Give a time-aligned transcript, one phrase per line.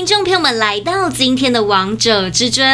[0.00, 2.66] 听众朋友们来到今天的《王者至尊》，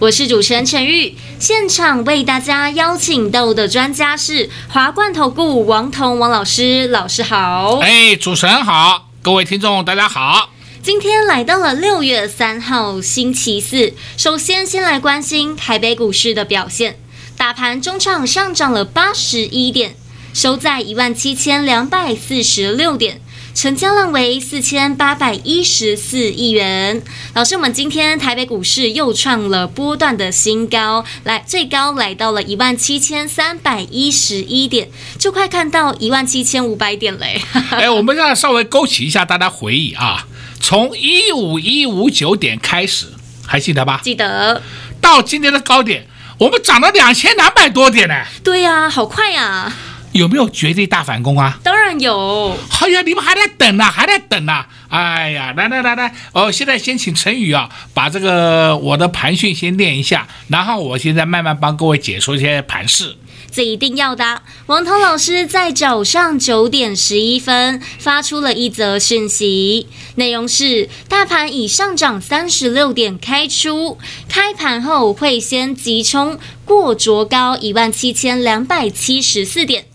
[0.00, 1.16] 我是主持人陈玉。
[1.38, 7.78] 现场为大家邀请到的专家是华冠投顾王彤王老师，老师好。
[7.78, 10.50] 哎，主持人好，各位听众大家好。
[10.82, 16.98] 今天来到了六月三号星期四，首先先来关心台北股市的表现。
[17.38, 19.96] 大盘中场上涨了八十一点，
[20.34, 23.22] 收在一万七千两百四十六点，
[23.54, 27.02] 成交量为四千八百一十四亿元。
[27.34, 37.40] 老师，我们今天台北股市又创了波段的新高，来最高来到了一万七千三百一十一点，就快看到一万七千五百点嘞。
[37.70, 40.26] 哎，我们要稍微勾起一下大家回忆啊。
[40.60, 43.06] 从一五一五九点开始，
[43.46, 44.00] 还记得吧？
[44.02, 44.62] 记得。
[45.00, 46.06] 到今天的高点，
[46.38, 48.14] 我们涨了两千两百多点呢。
[48.44, 49.76] 对呀、啊，好快呀、啊！
[50.12, 51.58] 有没有绝地大反攻啊？
[51.62, 52.56] 当然有。
[52.80, 54.68] 哎呀，你们还在等呢、啊，还在等呢、啊。
[54.88, 63.16] 哎呀，来来来来，哦，现在先请陈宇啊，把这个我的盘讯先念一下，然后我现在慢慢帮各位解说一些盘势。
[63.50, 64.42] 这一定要的。
[64.66, 69.86] 王涛老师在早上九点十一分发出了一则讯息，
[70.16, 73.98] 内容是：大盘已上涨三十六点开出，
[74.28, 79.86] 开盘后会先急冲过卓高一万七千两百七十四点，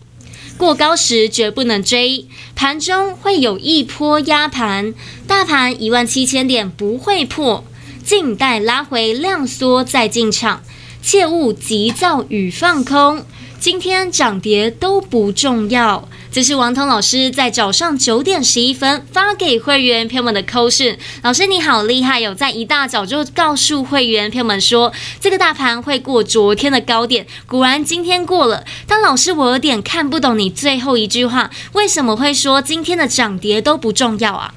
[0.56, 4.94] 过高时绝不能追，盘中会有一波压盘，
[5.26, 7.64] 大盘一万七千点不会破，
[8.04, 10.62] 静待拉回量缩再进场，
[11.02, 13.26] 切勿急躁与放空。
[13.58, 20.98] 今天涨跌都不重要，这是王彤老师在早上九点十一分发给会员朋友们的扣讯。
[21.22, 28.64] 老师你好厉害哟，在一大早就告诉会员朋友们说，这个大盘会过昨天的高点，果然今天过了。
[28.88, 34.52] 但老师我有点看不懂你最后一句话，为什么会说今天的涨跌都不重要啊？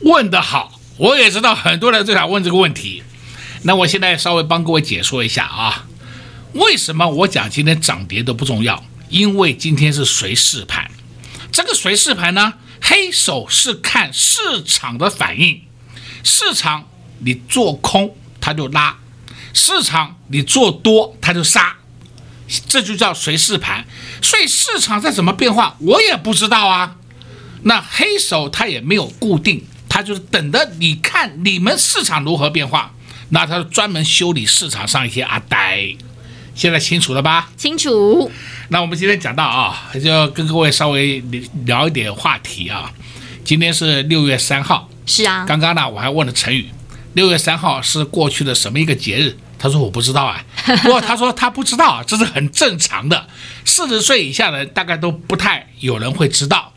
[0.00, 3.04] 问得好，我也知道很多人最想问这个问题，
[3.62, 5.86] 那我现在稍微帮各位解说一下啊。
[6.54, 8.82] 为什么我讲今天涨跌都不重要？
[9.10, 10.90] 因为今天是随势盘。
[11.62, 15.62] 这个随势盘呢，黑手是看市场的反应。
[16.24, 16.88] 市场
[17.18, 18.96] 你做空，它就拉；
[19.52, 21.76] 市场你做多，它就杀。
[22.66, 23.84] 这就叫随势盘。
[24.22, 26.96] 所以市场在怎么变化，我也不知道啊。
[27.64, 32.94] 那黑手他也没有固定，他就是等着你看你们市场如何变化。
[33.28, 35.94] 那他专门修理市场上一些阿呆。
[36.54, 37.48] 现在清楚了吧？
[37.56, 38.30] 清楚。
[38.68, 41.22] 那我们今天讲到啊，就跟各位稍微
[41.64, 42.92] 聊一点话题啊。
[43.44, 44.88] 今天是六月三号。
[45.06, 45.44] 是啊。
[45.46, 46.68] 刚刚呢，我还问了陈宇，
[47.14, 49.36] 六月三号是过去的什么一个节日？
[49.58, 50.44] 他说我不知道啊。
[50.82, 53.26] 不过他说他不知道，这是很正常的。
[53.64, 56.72] 四十岁以下的人大概都不太有人会知道。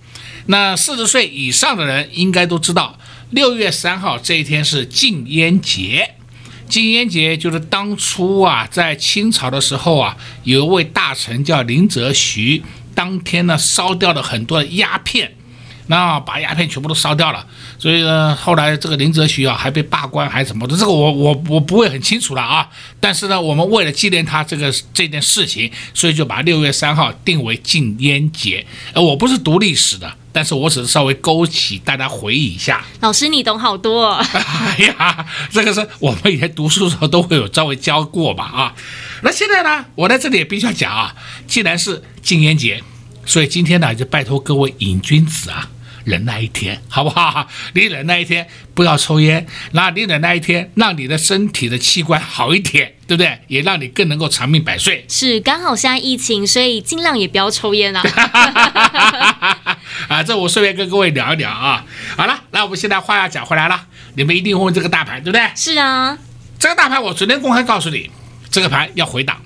[0.47, 2.97] 那四十岁以上的人应该都知道，
[3.29, 6.15] 六月三号这一天是禁烟节。
[6.73, 12.63] 禁烟节就是当初啊，在清朝的时候啊，有一位大臣叫林则徐，
[12.95, 15.35] 当天呢烧掉了很多鸦片，
[15.85, 17.45] 那把鸦片全部都烧掉了。
[17.77, 22.67] 所以呢，后来这个林则徐啊还被罢官还是什么的，这个我我我不会很清楚了啊。
[22.99, 28.65] 但是呢，我们为了纪念他这个这件事情，所以就把六月三号定为禁烟节。
[28.93, 30.11] 呃，我不是读历史的。
[30.33, 32.83] 但是我只是稍微勾起大家回忆一下。
[32.99, 34.15] 老师，你懂好多哦。
[34.33, 38.73] 哎呀，这个是我们以前读书的时候都会有稍微教过吧啊。
[39.21, 41.15] 那现在呢，我在这里也必须要讲啊，
[41.47, 42.83] 既然是禁烟节，
[43.25, 45.69] 所以今天呢就拜托各位瘾君子啊。
[46.05, 47.47] 忍耐一天，好不好？
[47.73, 49.47] 你忍耐一天，不要抽烟。
[49.71, 53.39] 那你忍耐一天，让你的身体的器官好一点，对不对？
[53.47, 55.05] 也让你更能够长命百岁。
[55.07, 58.03] 是，刚好现在疫情，所以尽量也不要抽烟啊。
[60.07, 61.85] 啊，这我顺便跟各位聊一聊啊。
[62.17, 63.85] 好了，那我们现在话要讲回来了，
[64.15, 65.49] 你们一定会问这个大盘，对不对？
[65.55, 66.17] 是啊，
[66.59, 68.09] 这个大盘我昨天公开告诉你，
[68.49, 69.41] 这个盘要回档，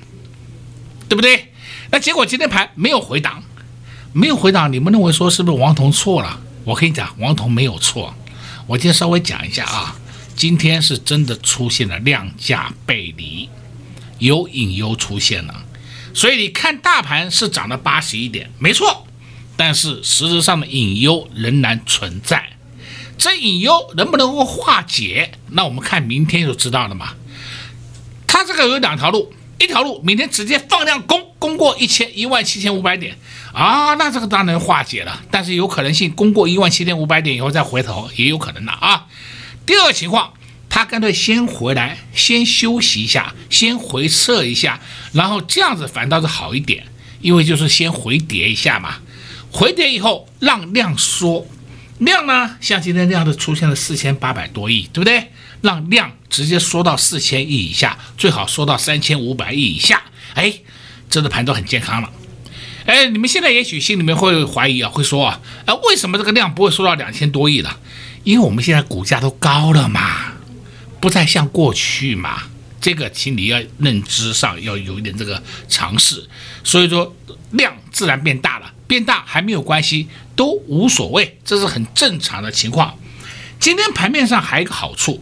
[1.08, 1.52] 对不对？
[1.92, 3.44] 那结果今天盘没有回档，
[4.12, 6.40] 没有回档，你们认为说是不是王彤错了？
[6.66, 8.14] 我跟你讲，王彤没有错。
[8.68, 9.96] 我今天稍微讲一下啊，
[10.36, 13.50] 今天是真的出现了量价背离，
[14.20, 15.64] 有隐忧出现了。
[16.14, 19.07] 所以你看大盘是涨了八十一点，没错。
[19.58, 22.52] 但是实质上的隐忧仍然存在。
[23.18, 25.32] 这隐忧能不能够化解？
[25.50, 27.16] 那我们看明天就知道了嘛。
[28.28, 33.18] 它这个有两条路，一条路，明天直接放量攻，攻过一千一万七千五百点
[33.54, 39.08] 啊，那这个当然化解了，但是有可能性攻过一万七千五百点以后再回头也有可能的啊。
[39.66, 40.34] 第二个情况，
[40.70, 44.80] 他干脆先回来，先休息一下，先回撤一下，
[45.14, 46.86] 然后这样子反倒是好一点，
[47.22, 48.98] 因为就是先回跌一下嘛，
[49.52, 51.46] 回跌以后让量缩。
[52.00, 55.32] 量呢，像今天这样的出现了四千八百多亿，对不对？
[55.62, 60.04] 让量直接缩到四千亿以下，最好缩到三千五百亿以下。
[60.36, 60.54] 哎，
[61.10, 62.12] 这个盘都很健康了。
[62.86, 67.80] 哎，你们现在也许心里面会怀疑啊，会说啊，哎，为什么这个量不会缩到两千多亿了？
[68.24, 70.34] 因为我们现在股价都高了嘛，
[71.02, 72.44] 不再像过去嘛。
[72.80, 76.24] 这个，请你要认知上要有一点这个常识。
[76.64, 77.16] 所以说，
[77.52, 78.72] 量自然变大了。
[78.88, 82.98] 变大还没有关系，都无所谓，这是很正常的情况。
[83.60, 85.22] 今天盘面上还有一个好处，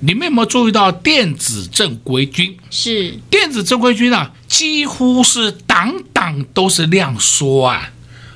[0.00, 2.56] 你们有没有注意到电子正规军？
[2.70, 7.90] 是电子正规军啊，几乎是档档都是量缩啊，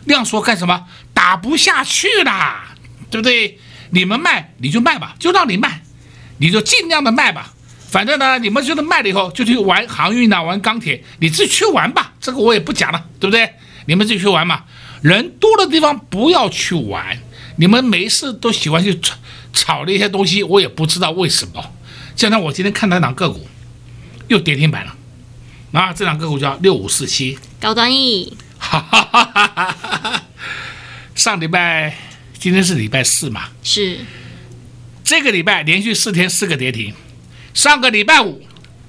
[0.05, 0.85] 量缩干什么？
[1.15, 2.75] 打不下去啦，
[3.11, 3.59] 对不对？
[3.91, 5.83] 你们卖你就卖吧，就让你卖，
[6.39, 7.55] 你就尽量的卖吧。
[7.91, 13.51] 反正呢，你们觉得卖了以后就去玩航运啊，玩钢铁，你自己去玩吧，这个我也不讲了，对不对？
[13.89, 14.65] 你们自己去玩嘛，
[15.01, 17.19] 人多的地方不要去玩。
[17.57, 19.17] 你们没事都喜欢去炒
[19.53, 21.73] 炒那些东西，我也不知道为什么。
[22.15, 23.49] 就像我今天看到一档个股
[24.29, 24.95] 又跌停板了，
[25.73, 28.37] 啊，这档个股叫六五四七，高端 E。
[28.59, 30.23] 哈哈哈哈哈！
[31.15, 31.97] 上礼拜，
[32.39, 33.49] 今天是礼拜四嘛？
[33.63, 34.01] 是。
[35.03, 36.93] 这个礼拜连续四天四个跌停，
[37.55, 38.43] 上个礼拜五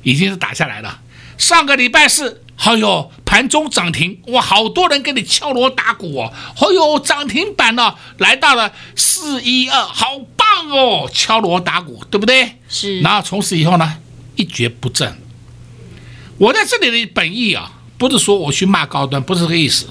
[0.03, 0.99] 已经是打下来了，
[1.37, 2.43] 上个礼拜四。
[2.61, 6.33] 哎呦，盘中涨停哇，好多人给你敲锣打鼓哦。
[6.57, 12.57] 哎呦，涨停板呢，来到了四一二，好棒哦，敲锣打鼓，对不对？
[12.67, 12.99] 是。
[12.99, 13.97] 然后从此以后呢，
[14.35, 15.17] 一蹶不振。
[16.37, 19.87] 我在这里的本意啊，不是说我去骂高端，不是这个意思，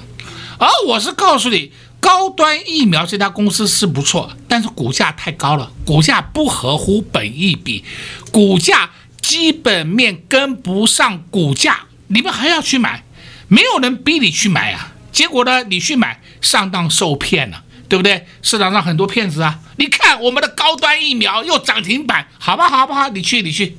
[0.58, 7.82] 而我是告诉你，高端疫苗这家公司是不错，但是股价太高了，股价不合乎本意比，
[8.30, 8.90] 股价
[9.22, 11.87] 基本面跟不上股价。
[12.08, 13.04] 你们还要去买，
[13.48, 14.92] 没有人逼你去买啊。
[15.12, 18.26] 结果呢，你去买上当受骗了，对不对？
[18.42, 19.60] 市场上很多骗子啊。
[19.76, 23.08] 你看我们的高端疫苗又涨停板，好吧，好不好？
[23.08, 23.76] 你去，你去。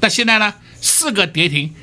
[0.00, 1.74] 那现在呢，四个跌停，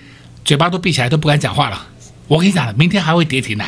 [0.44, 1.88] 嘴巴都闭起来，都不敢讲话了。
[2.28, 3.66] 我跟你讲了，明天还会跌停的。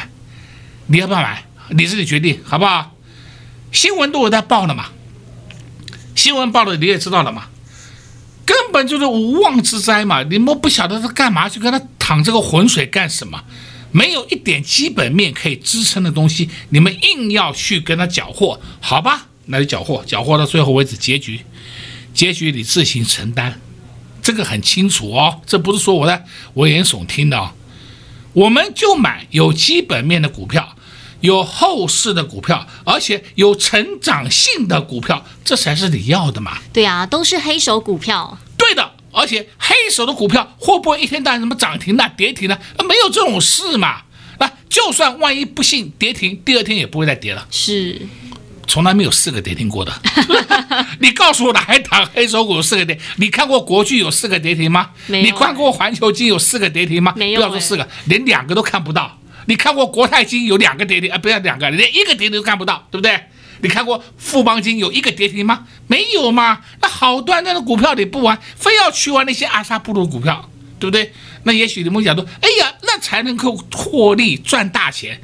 [0.87, 1.45] 你要不要买？
[1.69, 2.95] 你自己决定，好不好？
[3.71, 4.87] 新闻都有在报了嘛，
[6.13, 7.45] 新闻报了你也知道了嘛。
[8.45, 10.23] 根本就是无妄之灾嘛！
[10.23, 11.79] 你们不晓得他干嘛去跟他
[12.11, 13.41] 淌这个浑水干什么？
[13.93, 19.27] 没有一点基本面可以支撑的东西，你们硬要去跟他搅和，好吧？
[19.45, 21.39] 那就搅和，搅和到最后为止，结局，
[22.13, 23.61] 结局你自行承担。
[24.21, 26.25] 这个很清楚哦，这不是说我在
[26.55, 27.51] 危言耸听的哦。
[28.33, 30.75] 我们就买有基本面的股票，
[31.21, 36.57] 有后市的股票，而且有成长性的股票，这才是你要的嘛。
[36.73, 38.37] 对啊，都是黑手股票。
[38.57, 42.59] 对的，而且黑手的股票会不会一天到晚什么涨停呢、跌停了？
[42.87, 44.01] 没有这种事嘛。
[44.39, 47.45] 那就算万一不幸跌停，第二天也不会再跌了。
[47.51, 48.01] 是，
[48.67, 49.93] 从来没有四个跌停过的。
[50.99, 52.99] 你告诉我哪一档黑手股有四个跌？
[53.17, 54.89] 你看过国巨有四个跌停吗？
[55.07, 55.25] 没有。
[55.25, 57.13] 你看过环球金有四个跌停吗？
[57.15, 57.39] 没有。
[57.39, 59.19] 不要说四个，连两个都看不到。
[59.45, 61.17] 你看过国泰金有两个跌停啊？
[61.17, 63.19] 不要两个，连一个跌停都看不到，对不对？
[63.61, 65.67] 你看过富邦金有一个跌停吗？
[65.87, 66.61] 没有吗？
[66.81, 70.49] 那好端端的股票你不玩，非要去玩那些阿萨布鲁股票，
[70.79, 71.13] 对不对？
[71.43, 75.21] 那也许你们讲说，哎呀，那才能够获利赚大钱。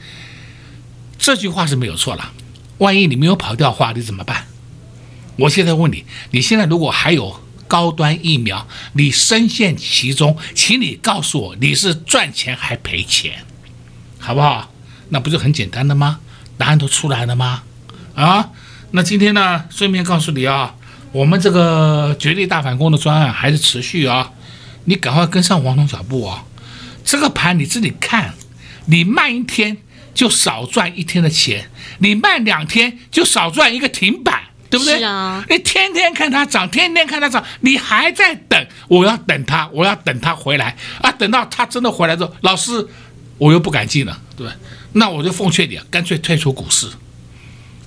[1.17, 2.31] 这句话是没有错了。
[2.77, 4.45] 万一你没有跑掉的话，你怎么办？
[5.37, 13.45] 我现在问你，你现在如果还有高端疫苗，你深陷其中，请你告诉我，你是赚钱还赔钱，
[14.19, 14.71] 好不好？
[15.09, 16.19] 那不就很简单的吗？
[16.57, 17.63] 答案都出来了吗？
[18.17, 18.49] 啊，
[18.91, 20.73] 那今天呢，顺便告诉你啊，
[21.11, 24.31] 我们这个绝地大反攻的专案还是持续啊，
[24.85, 26.43] 你赶快跟上王总脚步啊。
[27.05, 28.33] 这个盘你自己看，
[28.87, 29.77] 你慢一天
[30.15, 31.69] 就少赚一天的钱，
[31.99, 34.97] 你慢两天就少赚一个停板，对不对？
[34.97, 35.45] 是啊。
[35.47, 42.87] 你天天看它涨，天天看它涨，你还在等，我要等它，我要等它回来啊，等到它真的回来之后，老师
[43.37, 44.55] 我又不敢进了，对吧？
[44.93, 46.89] 那我就奉劝你啊，干脆退出股市。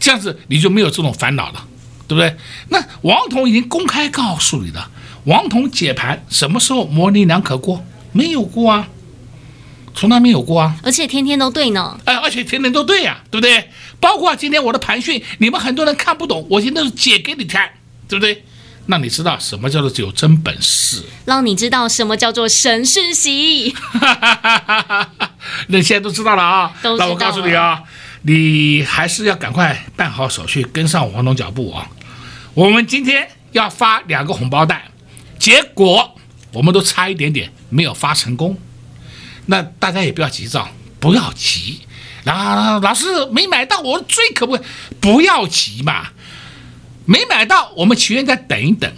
[0.01, 1.65] 这样子你就没有这种烦恼了，
[2.09, 2.35] 对不对？
[2.71, 4.91] 那王彤已经公开告诉你了，
[5.25, 7.85] 王彤解盘什么时候模棱两可过？
[8.13, 8.89] 没有过啊，
[9.95, 12.01] 从来没有过啊，而且天天都对呢。
[12.07, 13.69] 哎，而且天天都对呀、啊，对不对？
[14.01, 17.71] 包括今天我的盘讯，你们很多人看不懂，我现在是解给你看，
[18.09, 18.45] 对不对？
[18.87, 23.73] 让你知道什么叫做有真本事，让你知道什么叫做神讯息。
[24.01, 26.73] 那你现在都知道了啊？
[26.83, 27.07] 都知道了。
[27.07, 27.81] 那我告诉你啊，
[28.23, 31.89] 你还是要赶快办好手续，跟上王彤脚步啊。
[32.55, 34.91] 我们今天要发两个红包袋，
[35.39, 36.17] 结果
[36.53, 38.59] 我们都差一点点没有发成功。
[39.47, 41.81] 那大家也不要急躁，不要急。
[42.25, 44.67] 然后老师没买到，我追可不可以？
[45.01, 46.09] 不要急嘛。
[47.07, 48.93] 没买到，我们情愿再等一等，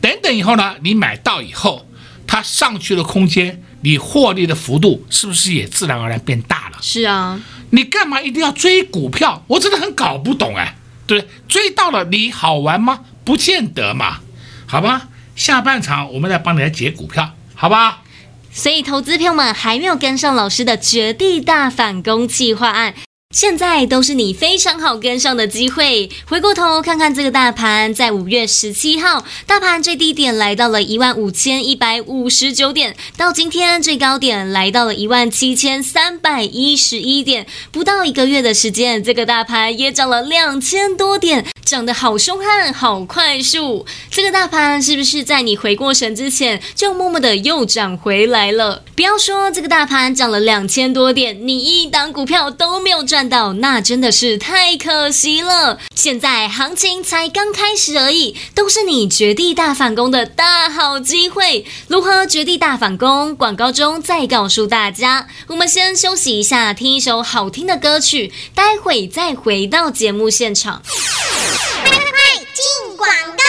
[0.00, 1.86] 等等以后呢，你买到以后，
[2.26, 6.78] 它上去的空间，你获利的幅度是不是也自然而然变大了？
[6.80, 7.38] 是啊，
[7.74, 9.42] 你干嘛一定要追股票？
[9.46, 10.76] 我真的很搞不懂哎，
[11.06, 11.26] 对？
[11.48, 13.00] 追到了你好玩吗？
[13.24, 14.18] 不见得嘛，
[14.66, 15.08] 好吧？
[15.34, 18.02] 下半场我们再帮你来解股票，好吧？
[18.50, 22.94] 所以投资朋友们还没有跟上老师的绝地大反攻计划案。
[23.32, 26.10] 现在都是你非常好跟上的机会。
[26.28, 43.86] 回过头看看这个大盘，在五月十七号，大盘最低点来到了一万五千一百五十九点，到今天最高点来到了一万七千三百一十一点，不到一个月的时间，这个大盘也涨了两千多点，涨得好凶悍，好快速。
[44.10, 48.84] 这个大盘是不是在你回过神之前，就默默的又涨回来了？
[48.94, 53.21] 不要说这个大盘涨了两千多点，你一档股票都没有赚。
[53.22, 55.78] 看到那真的是太可惜了。
[55.94, 61.64] 现在行情才刚开始而已，都是你绝地大反攻的大好机会。
[61.86, 63.36] 如何绝地大反攻？
[63.36, 65.28] 广告中再告诉大家。
[65.46, 70.82] 我们先休息一下，听一首好听的歌曲，待会再回到节目现场。
[70.82, 73.44] 进广告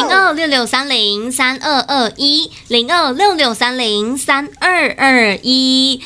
[0.00, 6.02] 零二六六三零三二二一，零二六六三零三二二一。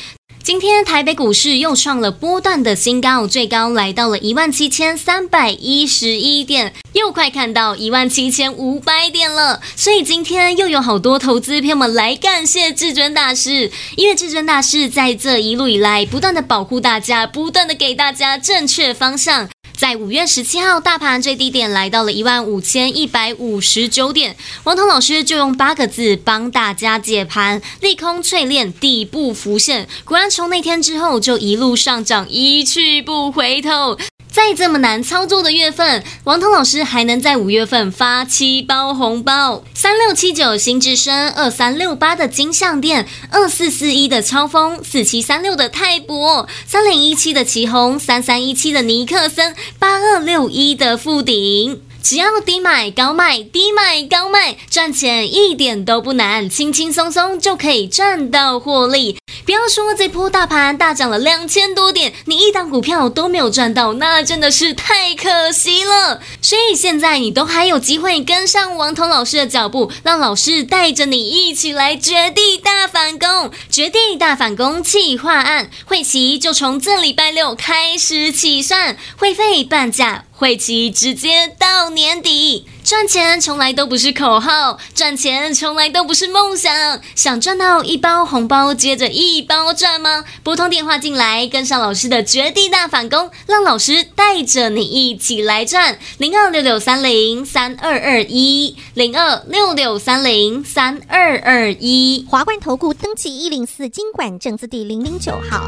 [0.47, 9.59] 今天台北股市又创了波段的新高，最高来到了一万七千三百一十一点，又快看到一万七千五百点了。
[9.75, 19.49] 所以今天又有好多投资朋友们来感谢至尊大师，因为至尊大师在这一路以来不断的保护大家，不断的给大家正确方向。
[19.77, 29.87] 在五月十七号，大盘最低点来到了一万五千一百五十九点，王彤老师就用八个字帮大家解盘：利空淬炼，底部浮现。
[30.03, 33.95] 果然，从那天之后就一路上涨，一去不回头。
[34.37, 51.81] 在这么难操作的月份，王彤老师还能在五月份发七包红包：三六七九新智深，二三六八的金项店，二四四一的超峰，四七三六的泰博，三零一七的奇鋐，三三一七的尼克森，八二六一的富鼎。
[52.07, 59.17] 只要低买高卖，低买高卖，赚钱一点都不难，轻轻松松就可以赚到获利。
[59.45, 66.21] 不要说这波大盘大涨了两千多点，你一档股票都没有赚到，那真的是太可惜了。
[66.41, 80.23] 所以现在你都还有机会跟上王彤老师的脚步，让老师带着你一起来绝地大反攻，绝地大反攻企划案，会期就从这礼拜六开始起算，会费半价。
[80.37, 87.01] 会期直接到年底，赚钱从来都不是口号，赚钱从来都不是梦想。
[87.15, 90.23] 想赚到一包红包接着一包赚吗？
[90.43, 95.97] 拨通电话进来，跟上老师的绝地大反攻，让老师带着你一起来赚。
[96.19, 102.27] 零二六六三零三二二一，零二六六三零三二二一。
[102.29, 105.67] 华冠投顾登记一零四金管证字第零零九号。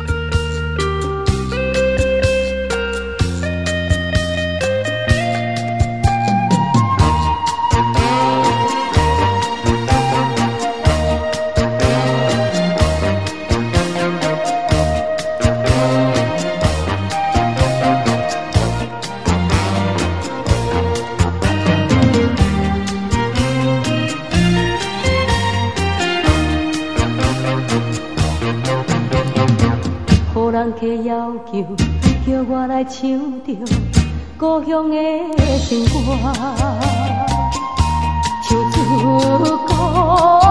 [30.80, 31.52] 客要求，
[32.26, 33.04] 叫我来唱
[33.44, 33.54] 着
[34.38, 34.96] 故乡的
[35.68, 35.92] 情歌，
[38.48, 38.80] 唱出
[39.68, 40.49] 故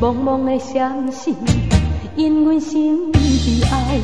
[0.00, 1.34] 茫茫的闪烁，
[2.16, 3.20] 因阮心悲
[3.70, 4.00] 哀。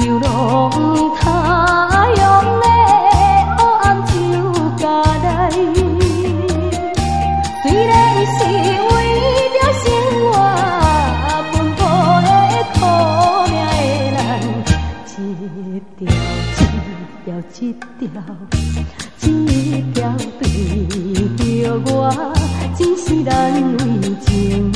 [0.00, 0.70] 流浪
[1.16, 2.64] 他乡的
[3.58, 4.12] 黑暗就
[4.76, 5.50] 加来，
[7.64, 7.92] 虽然
[8.24, 8.38] 是
[8.92, 8.94] 为
[9.50, 9.84] 了生
[10.22, 10.32] 活
[11.50, 11.82] 奔波
[12.22, 12.30] 的
[12.74, 12.78] 苦
[13.50, 13.54] 命
[14.14, 14.22] 的人，
[15.18, 15.20] 一
[15.98, 16.62] 条一
[17.24, 17.26] 条
[17.58, 17.60] 一
[17.98, 18.06] 条，
[23.24, 23.32] 只是难
[24.02, 24.70] 为情，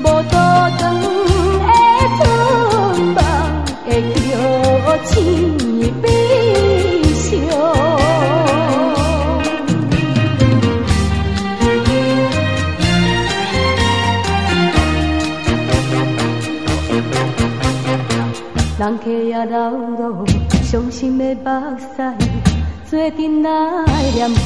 [0.00, 0.32] 无多
[0.78, 1.68] 长的
[2.16, 2.20] 春
[3.14, 3.18] 梦
[3.84, 4.18] 会叫
[5.04, 5.08] 痴
[6.00, 6.04] 悲
[7.12, 7.28] 伤。
[18.78, 19.54] 人客也流
[19.98, 20.24] 落，
[20.62, 21.84] 伤心的目屎，
[22.88, 23.48] 做阵来
[24.14, 24.38] 念歌，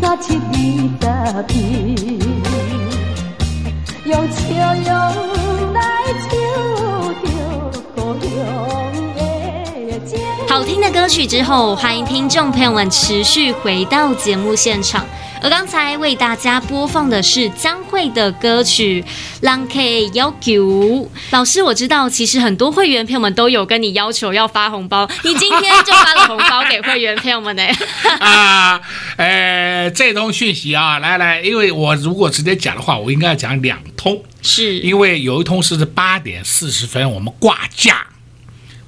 [0.00, 0.38] 三七
[1.00, 2.18] 二十一，
[4.04, 4.42] 用笑
[4.74, 5.33] 容
[10.54, 15.04] 好听的歌曲之后，欢迎听众朋友们持续回到节目现场。
[15.42, 19.02] 而刚才为大家播放的是江蕙的歌曲
[19.40, 19.80] 《人客
[20.12, 20.52] 要求》。
[21.32, 27.62] 老师，我知道其实很多会员朋友们都有跟你要求要发红包，你今天就发了红包给会员朋友们呢？
[28.24, 28.80] 啊，
[29.16, 38.06] 呃，这通讯息啊，来来，因为我如果直接讲的话，我应该要讲两通，是因为有一通是八点四十分我们挂架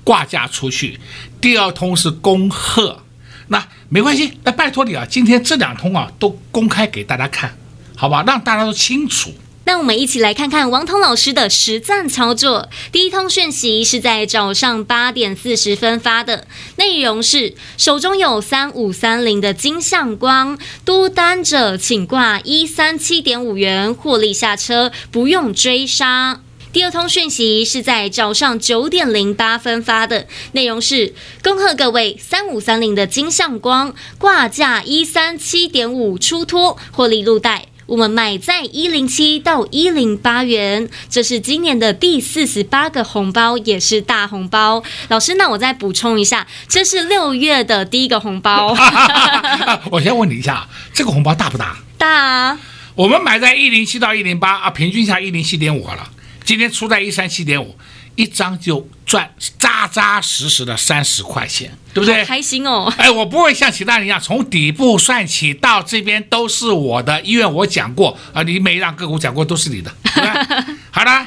[0.07, 1.01] 挂架出去，
[1.41, 3.03] 第二通是恭贺。
[3.49, 7.59] 那没关系，那拜托你啊，今天这两通啊都公开给大家看，
[7.97, 9.35] 好吧，让大家都清楚。
[9.65, 12.69] 那我们一起来看看王彤老师的实战操作。
[12.93, 26.41] 第一通讯息是在早上八点四十分发的，内容是手中有三五三零的金相光，多单者请挂一三七点五元获利下车，不用追杀。
[26.73, 44.83] 第二通讯息是在早上九点零八分发的，内容是恭贺各位三五三零的金相光挂价一三七点五出脱获利入袋，我们买在一零七到一零八元，这是今年的第四十八个红包，也是大红包。
[45.09, 48.77] 老师，那我再补充一下，这是六月的第一个红包。
[49.91, 51.79] 我先问你一下，这个红包大不大？
[51.97, 52.59] 大啊！
[52.95, 56.11] 我们买在一零七到一零八啊，平均下一零七点五了。
[56.47, 57.77] 今天出在一三七点五，
[58.15, 62.25] 一张就赚扎扎实实的三十块钱，对不对？
[62.25, 62.91] 开心哦！
[62.97, 69.93] 哎，我不会像其他人一样从底部算起到这边都是我的，因为我讲过啊，你每一档个股讲过都是你的。
[70.15, 70.25] 对
[70.93, 71.27] 好的，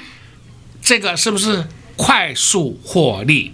[0.82, 3.54] 这个是不是快速获利？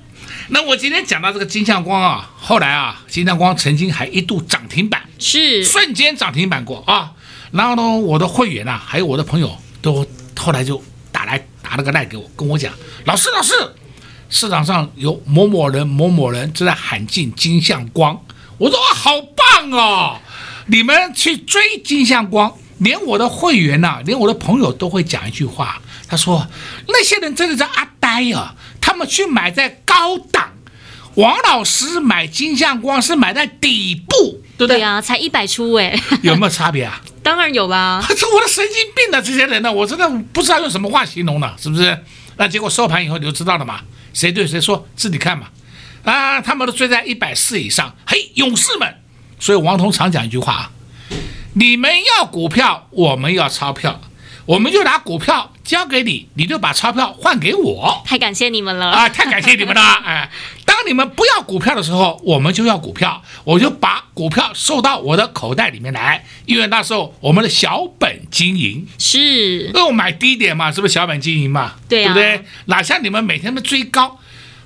[0.49, 7.13] 那我今天讲到这个金相光啊，后来啊，金相光曾经还一度涨停板，是瞬间涨停板过啊。
[7.51, 10.05] 然后呢，我的会员啊，还有我的朋友都
[10.37, 10.83] 后来就
[11.25, 11.45] 来。
[11.67, 12.71] 打了个赖给我，跟我讲，
[13.05, 13.53] 老师老师，
[14.29, 18.23] 市场上有某某人某某人正在喊进金像光。
[18.59, 20.19] 我说好棒哦，
[20.67, 26.47] 你们去追金像光，连我的会员呐、连我的朋友都会讲一句话，他说
[26.87, 30.53] 那些人真的是阿呆啊，他们去买在高档，
[31.15, 34.77] 王老师买金相光是买在底部，对不对？
[34.77, 37.01] 对啊，才一百出哎， 有没有差别啊？
[37.23, 38.03] 当然有啦！
[38.07, 41.97] 这我的神经病的这些人呢，我真的不知道用什么话形容了，是不是？
[42.37, 43.79] 那结果收盘以后你就知道了嘛，
[44.13, 45.47] 谁对谁说自己看嘛。
[46.03, 48.95] 啊，他们都追在一百四以上，嘿，勇士们！
[49.39, 50.71] 所以王彤常讲一句话啊：
[51.53, 54.01] 你们要股票，我们要钞票，
[54.45, 58.03] 我们就拿股票交给你，你就把钞票换给我。
[58.05, 59.09] 太感谢你们了啊！
[59.09, 59.81] 太感谢你们了！
[60.05, 60.29] 哎，
[60.63, 71.73] 当你们不要股票的时候，我们就要股票，我就把股票收到我的口袋里面来，因为那时候我们的小本经营是，那我买低点嘛，是不是小本经营嘛？
[71.89, 72.47] 对啊，对不对？
[72.65, 74.19] 哪像你们每天都追高，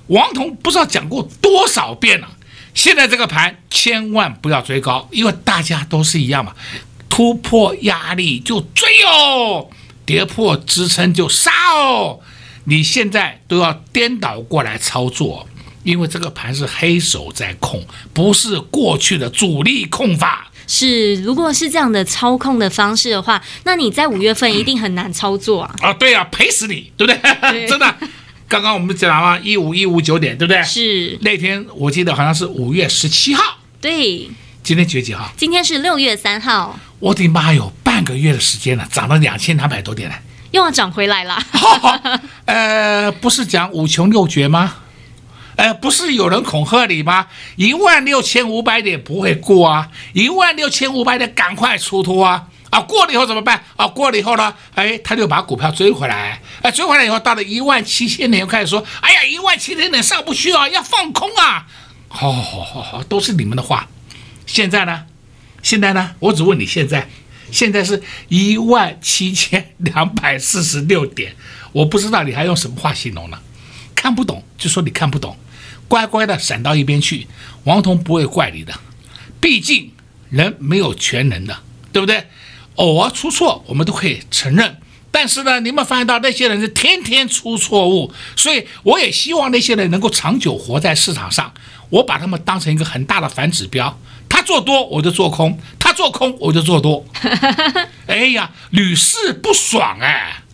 [0.08, 2.28] 王彤不知道讲过多少遍了。
[2.74, 6.54] 现在这个盘千万不要追高，因为大家都是一样嘛，
[7.08, 9.70] 突破压力就追哦。
[10.10, 12.18] 跌破支撑就杀哦！
[12.64, 15.48] 你现在都要颠倒过来操作，
[15.84, 20.50] 因为这个盘是黑手在控，不是过去的主力控法。
[20.66, 25.72] 是，如果是这样的操控的方式的话，那你在五月份一定很难操作啊。
[25.80, 27.32] 啊，对啊，赔死你，对不对？
[27.52, 27.94] 对 真的，
[28.48, 30.60] 刚刚我们讲了，一五一五九点，对不对？
[30.64, 34.28] 是那天我记得好像是五月十七号，对，
[34.64, 35.32] 今天几月几号？
[35.36, 40.16] 今天是六月三号，我的妈哟，半个月的时间了，涨了两千两百多点了。
[40.52, 41.38] 又要涨回来了。
[42.46, 44.76] 呃，不是讲五穷六绝吗？
[45.56, 47.26] 呃，不是有人恐吓你吗？
[47.56, 49.90] 一万六千五百点不会过啊！
[50.14, 52.46] 一万六千五百点赶快出脱啊！
[52.70, 53.62] 啊，过了以后怎么办？
[53.76, 54.54] 啊，过了以后呢？
[54.74, 56.40] 哎，他就把股票追回来。
[56.62, 61.66] 哎，追回来以后到了一万七千点，又开始说：哎呀，一万七千点上不去啊，要放空啊！
[62.08, 63.86] 好好好好，都是你们的话。
[64.46, 65.04] 现在呢？
[65.62, 66.12] 现在呢？
[66.20, 67.06] 我只问你现在。
[67.52, 71.34] 现在是一万七千两百四十六点，
[71.72, 73.38] 我不知道你还用什么话形容呢？
[73.94, 75.36] 看不懂就说你看不懂，
[75.86, 77.26] 乖乖的闪到一边去。
[77.64, 78.72] 王彤不会怪你的，
[79.40, 79.92] 毕竟
[80.30, 81.58] 人没有全能的，
[81.92, 82.26] 对不对？
[82.76, 84.78] 偶尔出错我们都可以承认，
[85.10, 91.52] 但是呢，你们发现到那些人是天天出错误，所以我也希望那些人能够长久活在市场上，
[91.90, 94.00] 我把他们当成一个很大的反指标。
[94.30, 95.58] 他做多我就做空，
[95.90, 97.04] 他做空我就做多。
[98.06, 100.44] 哎呀，屡试不爽哎！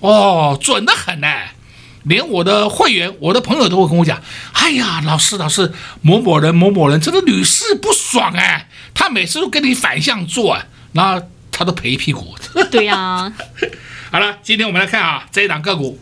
[0.00, 1.54] 哦，准的很哎！
[2.02, 4.20] 连我的会员、我的朋友都会跟我讲
[4.52, 8.68] ：“哎呀，老师，老师，某某人、某某人真的屡试不爽哎！
[8.92, 10.58] 他每次都跟你反向做，
[10.92, 12.36] 然后他都赔一屁股。”
[12.70, 13.32] 对呀、啊。
[14.12, 15.98] 好了，今天我们来看啊，这一档个股，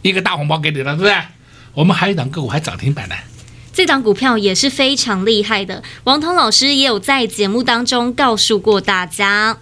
[0.00, 1.14] 一个大红包给你了，对不对？
[1.74, 3.14] 我们还有一档个股还涨停板呢。
[3.74, 9.58] 这档股票也是非常厉害的，王彤老师也有在节目当中告诉过大家。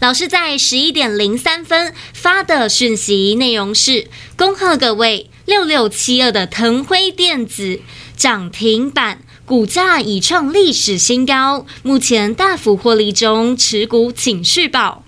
[0.00, 7.80] 老师在十一点零三分发的讯息内容是：恭贺各位六六七二的腾辉电子
[8.16, 15.04] 涨停板，股价已创历史新高，目前大幅获利中，持股请续报。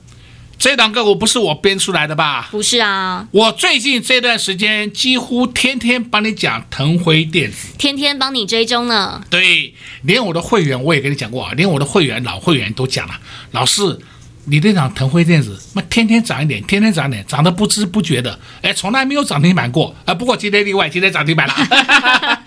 [0.60, 2.46] 这档个股不是我编出来的吧？
[2.50, 9.24] 不是啊，我最近这段时间几乎天天帮你讲腾辉电子，天天帮你追踪呢。
[9.30, 13.18] 对，连我的会员我也跟你讲过啊，连我的会员老会员都讲了，
[13.52, 13.98] 老师，
[14.44, 20.12] 你这档腾辉电子，那天天涨一点，天天涨一点，涨得不知不觉的，哎，从来没有涨停板过啊。
[20.12, 21.54] 不过今天例外，今天涨停板了，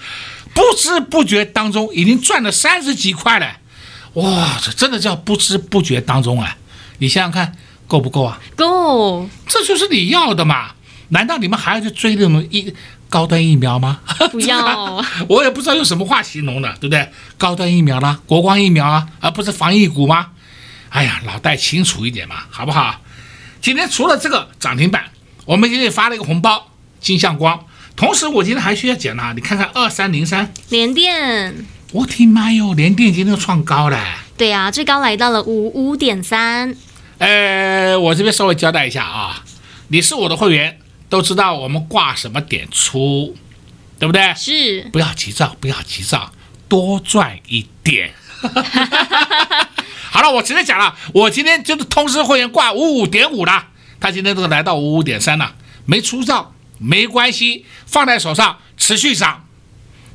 [0.53, 3.57] 不知不觉当中已经赚了三十几块了，
[4.13, 6.57] 哇，这真的叫不知不觉当中啊！
[6.99, 7.55] 你想想看。
[7.87, 8.39] 够不够啊？
[8.55, 10.71] 够，这就是你要的嘛？
[11.09, 12.73] 难道你们还要去追那种一
[13.09, 13.99] 高端疫苗吗？
[14.31, 17.07] 不要，我也不知道用什么话形容的，对不对？
[17.37, 20.27] 高端疫苗啦，国光疫苗啊，而不是防疫股吗？
[20.89, 23.01] 哎呀，脑袋清楚一点嘛，好不好？
[23.61, 25.05] 今天除了这个涨停板，
[25.45, 26.67] 我们今天发了一个红包，
[26.99, 27.59] 金相光。
[27.95, 34.03] 同时，我今天还需要讲呢，你看看二三零三联电，我的妈哟，联电今天创高了。
[34.35, 36.75] 对呀、啊，最高来到了五五点三。
[37.23, 39.45] 呃，我这边稍微交代一下啊，
[39.87, 43.33] 你是我的会员，都知道我们挂什么点出，
[43.97, 44.33] 对不对？
[44.35, 44.89] 是。
[44.91, 46.33] 不要急躁，不要急躁，
[46.67, 48.13] 多赚一点。
[50.11, 53.67] 好了，我直接讲了，我今天就是通知会员挂五五点五了，
[54.01, 55.55] 他今天都来到五五点三了，
[55.85, 59.45] 没出账没关系，放在手上持续涨，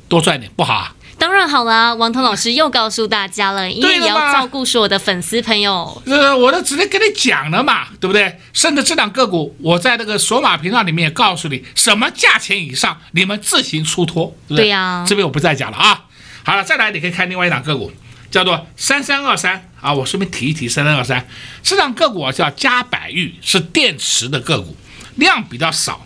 [0.07, 0.95] 多赚点不好啊。
[1.19, 6.01] 当然好了，王彤老师又告诉大家了，因为也要照顾所有的粉丝朋友。
[6.05, 8.39] 呃，我都直接跟你讲了嘛，对不对？
[8.53, 14.63] 甚至这两个股，我在那个索马频道里面也告诉你，什么价钱以上，你们自行出脱，对不对？
[14.63, 16.05] 对呀、啊，这边我不再讲了啊。
[16.43, 17.91] 好了，再来你可以看另外一档个股，
[18.31, 19.93] 叫做三三二三啊。
[19.93, 21.27] 我顺便提一提三三二三，
[21.61, 24.77] 这档个股叫嘉百玉，是电池的个股，
[25.15, 26.05] 量比较少。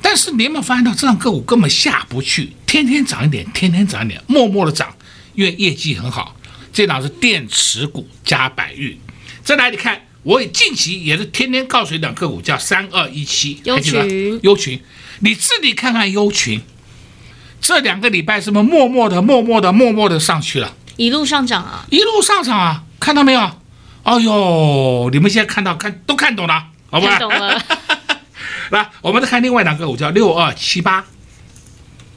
[0.00, 4.92] 但是你有没有发现到这档个股根本下不去，天天涨一点，天天涨一点，默默的涨，
[5.36, 6.34] 因为业绩很好。
[6.72, 8.98] 这档是电池股加百裕。
[9.44, 14.82] 再来你看，我也近期也是天天告诉你档个股叫三二一七，优群，优群，
[15.20, 16.60] 你自己看看优群，
[17.60, 20.74] 这两个礼拜是不是默默的、默默的、默默的上去了？
[20.96, 23.52] 一路上涨啊，一路上涨啊，看到没有？
[24.02, 27.12] 哎呦，你们现在看到看都看懂了，好不好？
[27.12, 27.64] 看懂了。
[28.70, 31.04] 来，我们再看另外两个股，叫六二七八，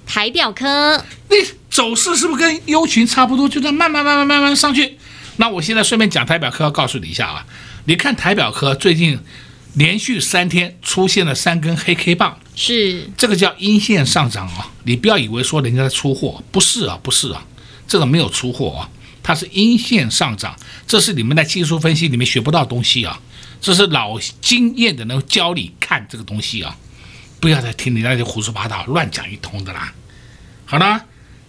[0.08, 1.04] 台表科。
[1.30, 1.36] 那
[1.70, 3.48] 走势是不是跟优群差不多？
[3.48, 4.98] 就这样慢慢慢慢慢慢上去。
[5.36, 7.46] 那我现在顺便讲台表科，要告诉你一下啊。
[7.86, 9.20] 你看台表科最近
[9.76, 14.72] 连续三天出现了三根黑 K 棒，是这个叫阴线上涨啊。
[14.84, 17.46] 你不要以为说人家在出货，不是啊，不是啊，
[17.88, 18.90] 这个没有出货啊，
[19.22, 20.56] 它是阴线上涨。
[20.88, 23.20] 这是你们在技术分析里面学不到东西啊。
[23.62, 26.76] 这是老经验的能教你看这个东西啊，
[27.40, 29.94] 不要再听你那些胡说八道、乱讲一通的啦。
[30.66, 31.04] 好了，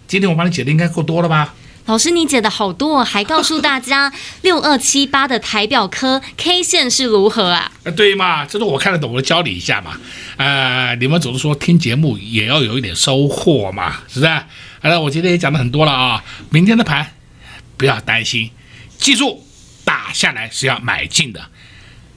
[0.07, 1.53] 今天我帮你解的应该够多了吧？
[1.85, 7.71] 老师，你解的好多，还告诉大家 六二七八的台表科 K 线是如何啊？
[7.83, 9.97] 呃，对嘛，这是我看得懂，我教你一下嘛。
[10.37, 14.31] 呃，你们总是说听节目也要有一点收获嘛，是不是？
[14.81, 16.23] 好了，我今天也讲了很多了啊。
[16.51, 17.13] 明天的盘
[17.75, 18.51] 不要担心，
[18.99, 19.43] 记住
[19.83, 21.49] 打下来是要买进的。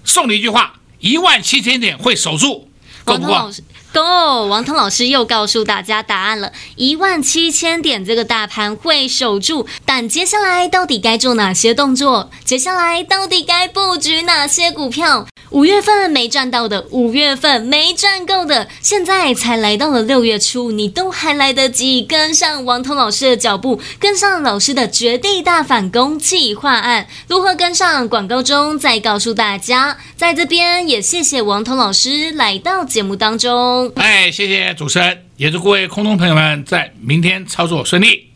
[0.05, 2.71] 送你一句话：一万七千点会守住，
[3.05, 3.51] 够不够
[3.93, 4.47] ？Go！
[4.47, 12.31] 王彤老师又告诉大家答案了，一万七千点这个大盘会守住，但接下来到底该做哪些动作？
[12.45, 15.27] 接下来到底该布局哪些股票？
[15.53, 27.07] 五月份没赚到的，五月份没赚够的，现在才来到了六月初，你都还来得及跟上王彤老师的脚步，跟上老师的绝地大反攻计划案。
[27.29, 28.09] 如何跟上？
[28.09, 29.99] 广告中再告诉大家。
[30.17, 33.93] 在这边也谢谢王彤老师来到节目当中。
[33.97, 38.31] 哎，谢谢主持人，也祝各位空中朋友们在明天操作顺利。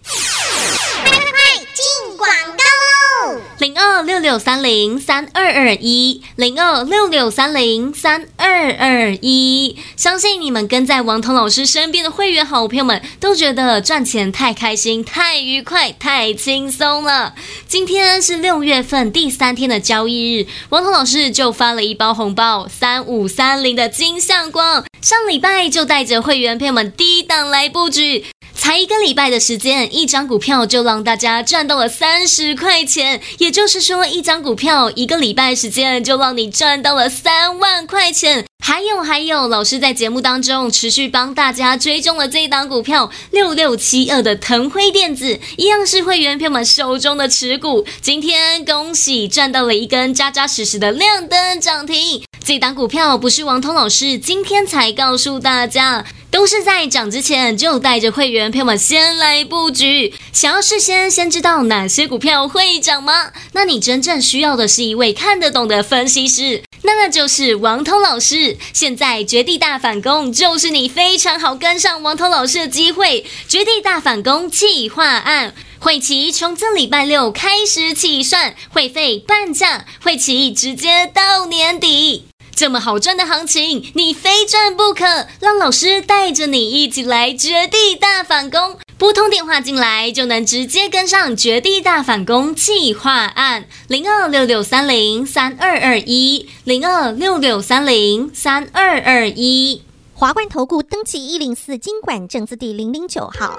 [3.59, 17.35] 零二六六三零三二二一，零二六六三零三二二一，相信你们跟在王彤老师身边的会员好朋友们都觉得赚钱太开心、太愉快、太轻松了。
[17.67, 28.25] 今天是六月份第三天的交易日，王彤老师就发了一包红包，三五三零的金相光，上礼拜就带着会员朋友们低档来布局。
[28.67, 38.45] 才一个礼拜的时间，一张股票就让大家赚到了三十块钱，也就是说，一张股票一个礼拜时间就让你赚到了三万块钱。
[38.59, 47.87] 还有还有，老师在节目当中持续帮大家追踪了这一档股票六六七二的腾辉电子，一样是会员朋友们手中的持股。
[48.01, 52.25] 今天恭喜赚到了一根扎扎实实的亮灯涨停。
[52.45, 56.05] 这档股票不是王通老师今天才告诉大家。
[56.29, 63.31] 都是在涨之前就带着会员朋友们先来布局，想要事先先知道哪些股票会涨吗？
[63.53, 68.57] 那你真正需要的是一位看得懂的分析师，那就是王通老师。
[68.73, 82.26] 现在绝地大反攻就是你非常好跟上王通老师的机会，绝地大反攻计划案，会期从这礼拜六开始起算，会费半价，会期直接到年底。
[82.57, 85.05] 这么好赚的行情，你非赚不可！
[85.41, 99.83] 让老师带着你一起来绝地大反攻，拨通电话进来就能直接跟上绝地大反攻计划案，零二六六三零三二二一，零二六六三零三二二一，
[100.15, 103.59] 华冠投顾登记一零四金管证字第零零九号。